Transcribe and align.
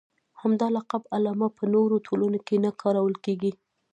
همدا 0.41 0.67
لقب 0.75 1.03
علامه 1.15 1.47
په 1.57 1.63
نورو 1.73 1.95
ټولنو 2.07 2.39
کې 2.47 2.55
نه 2.65 2.71
کارول 2.81 3.15
کېږي. 3.25 3.51